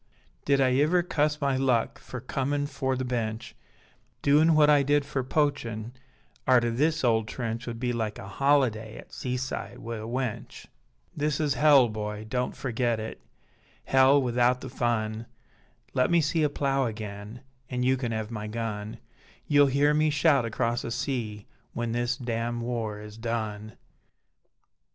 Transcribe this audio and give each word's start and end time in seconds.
Did 0.45 0.59
I 0.59 0.69
iver 0.81 1.03
cuss 1.03 1.39
my 1.39 1.55
luck 1.55 1.99
Fer 1.99 2.19
comin' 2.21 2.65
fore 2.65 2.95
the 2.95 3.05
Bench; 3.05 3.55
Doin 4.23 4.55
what 4.55 4.67
I 4.67 4.81
did 4.81 5.05
fer 5.05 5.21
poachin, 5.21 5.91
Arter 6.47 6.71
this 6.71 7.03
ole 7.03 7.23
trench 7.23 7.67
Would 7.67 7.79
be 7.79 7.93
like 7.93 8.17
a 8.17 8.27
holiday 8.27 8.97
At 8.97 9.13
seaside 9.13 9.77
wi' 9.77 9.97
a 9.97 10.07
wench. 10.07 10.65
This 11.15 11.39
is 11.39 11.53
Hell, 11.53 11.87
boy, 11.87 12.25
don't 12.27 12.55
ferget 12.55 12.97
it, 12.99 13.21
Hell 13.85 14.19
wi'out 14.19 14.61
the 14.61 14.69
fun, 14.69 15.27
Let 15.93 16.09
me 16.09 16.19
see 16.19 16.41
a 16.41 16.49
plough 16.49 16.87
agen 16.87 17.41
An 17.69 17.83
you 17.83 17.95
can 17.95 18.11
ev 18.11 18.31
my 18.31 18.47
gun; 18.47 18.97
You'll 19.45 19.67
hear 19.67 19.93
me 19.93 20.09
shout 20.09 20.45
across 20.45 20.81
the 20.81 20.89
sea 20.89 21.45
When 21.73 21.91
this 21.91 22.17
damn 22.17 22.61
war 22.61 22.99
is 22.99 23.19
done. 23.19 23.73